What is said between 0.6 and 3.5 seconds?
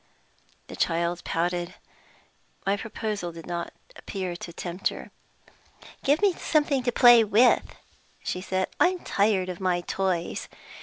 The child pouted: my proposal did